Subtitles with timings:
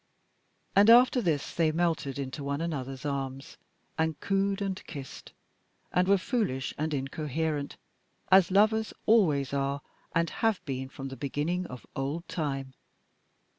[0.75, 3.57] And after this they melted into one another's arms,
[3.99, 5.31] and cooed and kissed,
[5.91, 7.77] and were foolish and incoherent,
[8.31, 9.83] as lovers always are
[10.15, 12.73] and have been from the beginning of old time.